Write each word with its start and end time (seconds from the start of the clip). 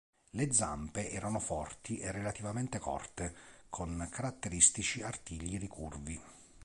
Le 0.31 0.51
zampe 0.51 1.11
erano 1.11 1.37
forti 1.37 1.99
e 1.99 2.11
relativamente 2.11 2.79
corte, 2.79 3.35
con 3.69 4.07
caratteristici 4.11 5.03
artigli 5.03 5.59
ricurvi. 5.59 6.19